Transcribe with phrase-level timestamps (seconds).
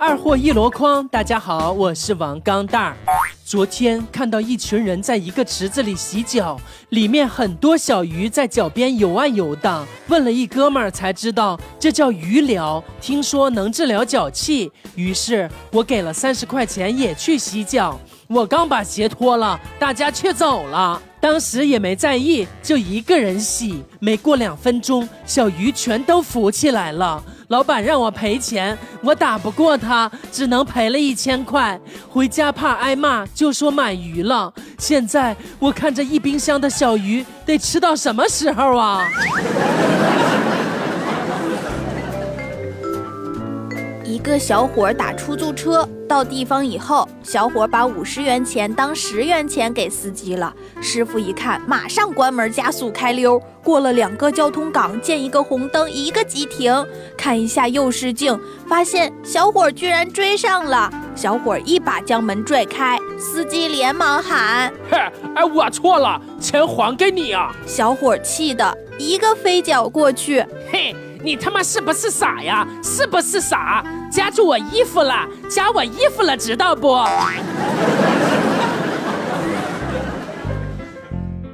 [0.00, 2.96] 二货一箩筐，大家好，我是王钢蛋儿。
[3.44, 9.86] 昨天看到一群人在一个池子里洗脚，里面很多小鱼在脚边游啊游的。
[10.08, 14.72] 问了一哥们儿才知道，这叫鱼疗，听说能治疗脚气。
[14.94, 18.00] 于是我给了三十块钱也去洗脚。
[18.26, 21.02] 我刚把鞋脱了，大家却走了。
[21.20, 23.84] 当时也没在意，就一个人洗。
[23.98, 27.22] 没过两分钟，小鱼全都浮起来了。
[27.50, 31.78] 老板让我赔钱，我打不过他，只能赔了一千块。
[32.08, 34.52] 回家怕挨骂，就说买鱼了。
[34.78, 39.04] 现在我看着一冰箱的小鱼，得吃到什么时候啊？
[44.10, 50.52] 一个小伙打出租车到地方以后，小伙把五十元钱当十元钱给司机了。
[50.82, 53.40] 师傅一看，马上关门加速开溜。
[53.62, 56.84] 过了两个交通岗，见一个红灯，一个急停，
[57.16, 58.36] 看一下右视镜，
[58.66, 60.90] 发现小伙居然追上了。
[61.14, 64.98] 小伙一把将门拽开，司机连忙喊：“嘿，
[65.36, 70.94] 哎，我错了，钱还给你啊！”小伙气的一个飞脚过去，嘿。
[71.22, 72.66] 你他妈是不是傻呀？
[72.82, 73.84] 是不是傻？
[74.10, 76.96] 夹住我衣服了，夹我衣服了，知道不？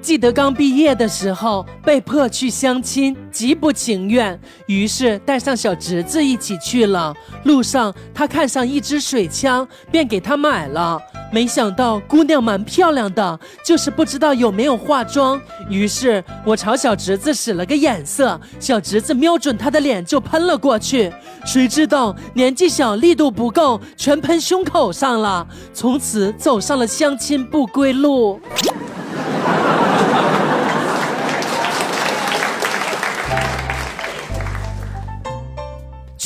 [0.06, 7.12] 记得刚毕业的时候，被迫去相亲，极不情愿，于是带上小侄子一起去了。
[7.42, 10.96] 路上，他看上一支水枪，便给他买了。
[11.32, 15.40] 没想到姑娘蛮漂亮的，就是不知道有没有化妆。
[15.68, 21.12] 于是我朝小侄子使了个眼色，小侄子瞄准他的脸就喷了过去。
[21.44, 25.44] 谁知道年纪小，力度不够，全喷胸口上了。
[25.74, 28.40] 从此走上了相亲不归路。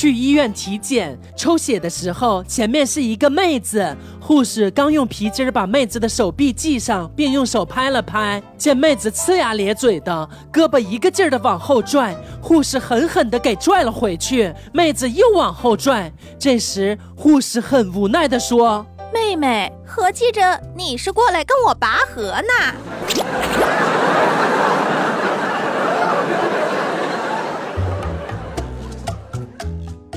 [0.01, 16.11] 去医院体检抽血的时候，前面是一个妹子，护士刚用皮筋把妹子的手臂系上，并用手拍了拍，见妹子呲牙咧嘴的，胳膊一个劲儿的往后拽，护士狠狠的给拽了回去，妹子又往后拽。
[16.39, 22.75] 这时护士很无奈的说：“妹妹，合计着你是过来跟我拔河呢。”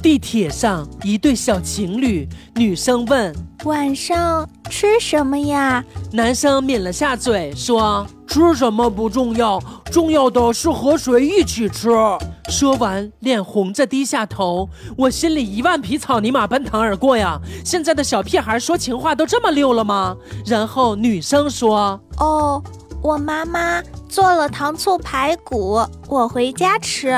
[0.03, 3.33] 地铁上，一对小情侣，女生问
[3.63, 5.81] ：“晚上吃什么呀？”
[6.11, 11.89] 男生抿了下嘴，说：“吃什么不重要，重要的是和谁一起吃。”
[12.51, 14.67] 说完，脸红着低下头。
[14.97, 17.39] 我心里一万匹草泥马奔腾而过呀！
[17.63, 20.17] 现在的小屁孩说情话都这么溜了吗？
[20.45, 22.61] 然后女生说：“哦，
[23.01, 27.15] 我妈妈做了糖醋排骨，我回家吃。”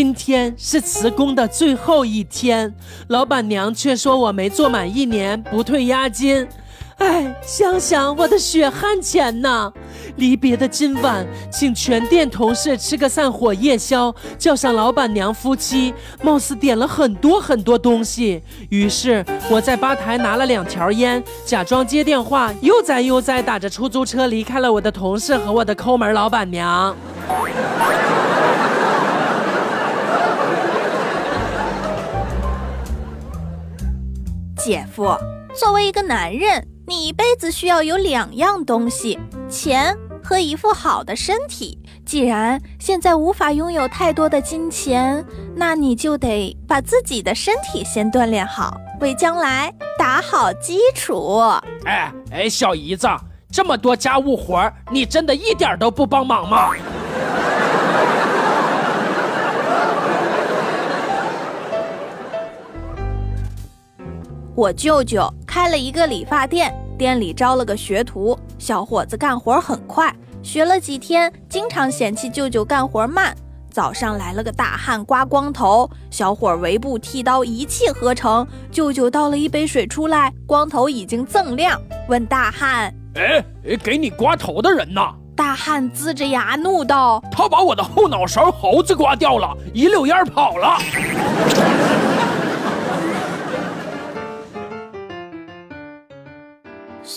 [0.00, 2.74] 今天是辞工的最后一天，
[3.08, 6.48] 老板娘却说我没做满一年不退押金。
[6.96, 9.70] 哎，想想我的血汗钱呐！
[10.16, 18.42] 离别的今晚，请全店同事吃个散伙夜宵，叫上老板娘夫妻，貌似点了很多很多东西。
[18.70, 26.96] 于是我在吧台拿了两条烟，假装接电话，悠哉悠哉打着出租车离开了我的同事和我的抠门老板娘。
[34.62, 35.16] 姐夫，
[35.54, 41.78] 作为一个男人，你一辈子需要有两样东西：钱和一副好的身体。
[42.04, 45.24] 既然现在无法拥有太多的金钱，
[45.56, 51.38] 那你就得把自己的身体先锻炼好，为将来打好基础。
[51.86, 53.08] 哎哎，小姨子，
[53.50, 56.72] 这么多家务活你真的一点都不帮忙吗？
[64.60, 73.34] 我舅舅开了一个理发店，店里招了个学徒，小伙子干活很快，学了几天，经常嫌弃舅舅干活慢。
[73.70, 81.80] 早上来了个大汉刮光头，小伙围布剃刀一气呵成，舅舅倒了一杯水出来，光头已经锃亮，
[82.10, 85.00] 问大汉：“哎哎，给你刮头的人呢？”
[85.34, 90.76] 大汉龇着牙怒道：“他把我的后脑勺猴子刮掉了，一溜烟跑了。”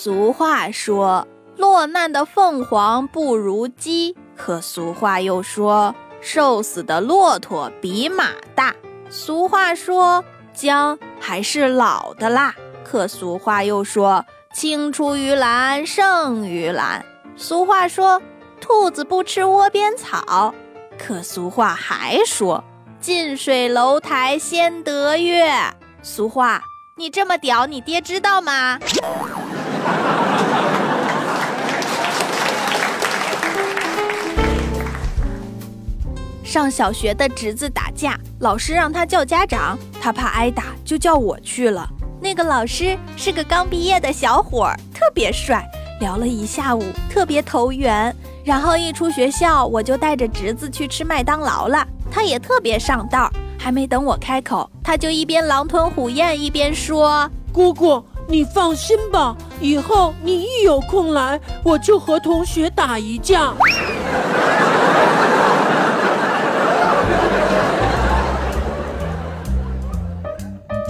[0.04, 8.76] 俗话说：“落难的凤凰不如鸡。”可俗话又说：“瘦死的骆驼比马大。”
[9.10, 12.54] 俗话说：“姜还是老的辣。”
[12.84, 17.06] 可俗话又说：“青出于蓝胜于蓝。”
[17.38, 18.22] 俗话说
[18.60, 20.54] ：“兔子不吃窝边草。”
[21.00, 22.62] 可俗话还说
[23.00, 25.50] ：“近水楼台先得月。”
[26.04, 26.62] 俗话，
[26.98, 28.78] 你这么屌，你爹知道吗？
[36.44, 41.90] 上小学的侄子打架，老师让他叫家长，他怕挨打，就叫我去了。
[42.22, 45.68] 那个老师是个刚毕业的小伙儿，特别帅，
[46.00, 48.16] 聊了一下午，特别投缘。
[48.46, 53.32] 然后一出学校，我就带着侄子去吃麦当劳了，他也特别上道。
[53.58, 63.54] 还没等我开口，他就一边狼吞虎咽，一边说：“姑姑，你放心吧，以后你一有空来，我就和同学打一架。”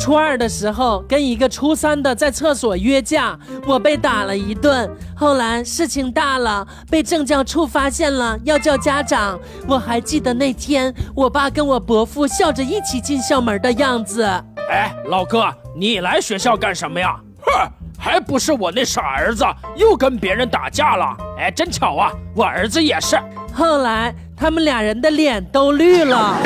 [0.01, 3.37] 初二的时候，跟一个初三的在厕所约架，
[3.67, 4.89] 我被打了一顿。
[5.15, 9.39] 后来事情大了，被政教处发现了，要叫家长。
[9.67, 14.23] 我还记得那天，我爸跟我伯父笑着一起进校门的样子。
[14.67, 15.45] 哎，老哥，
[15.75, 17.15] 你来学校干什么呀？
[17.45, 17.71] 哼，
[18.03, 19.45] 还不是我那傻儿子
[19.77, 21.15] 又跟别人打架了。
[21.39, 23.17] 哎，真巧啊，我儿子也是。
[23.53, 26.37] 后来他们俩人的脸都绿了。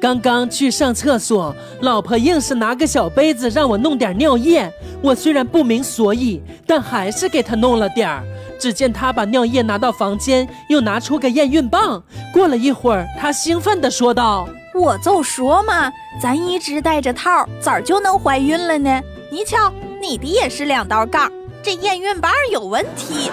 [0.00, 4.72] 刚刚去上厕所，老婆硬是拿个小杯子让我弄点尿液。
[5.02, 8.22] 我虽然不明所以，但还是给她弄了点儿。
[8.60, 12.00] 只见她把尿液拿到房间，又拿出个验孕棒。
[12.32, 15.92] 过了一会儿，她兴奋地说道：“我就说嘛，
[16.22, 19.02] 咱一直戴着套，咋就能怀孕了呢？
[19.28, 21.28] 你瞧，你的也是两道杠，
[21.64, 23.32] 这验孕棒有问题。”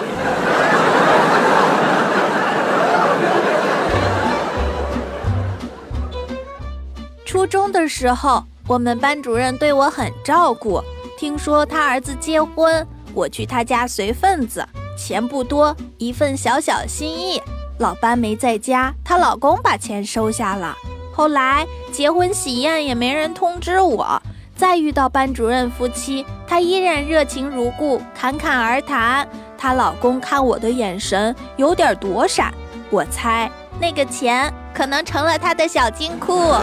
[7.24, 10.82] 初中的时候，我们班主任对我很照顾。
[11.16, 12.84] 听说他儿子结婚，
[13.14, 14.66] 我去他家随份子，
[14.98, 17.40] 钱不多，一份小小心意。
[17.78, 20.76] 老班没在家，她老公把钱收下了。
[21.16, 24.20] 后来结婚喜宴也没人通知我。
[24.54, 29.26] 再遇到班主任夫妻，他依然热情如故，侃侃而谈。
[29.56, 32.52] 她老公看我的眼神有点躲闪，
[32.90, 34.52] 我猜那个钱。
[34.74, 36.52] 可能成了他的小金库。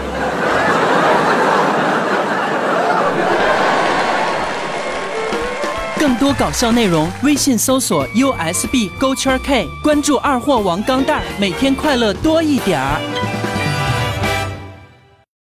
[5.98, 13.00] 更多搞笑内容，微信搜索 USB 勾圈 K，关注二货王钢蛋儿，每天快乐多一点儿。